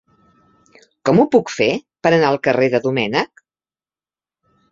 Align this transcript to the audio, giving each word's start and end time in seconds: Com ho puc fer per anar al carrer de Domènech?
Com 1.09 1.19
ho 1.19 1.25
puc 1.35 1.51
fer 1.57 1.67
per 2.07 2.11
anar 2.17 2.31
al 2.31 2.39
carrer 2.49 2.71
de 2.77 2.81
Domènech? 2.87 3.45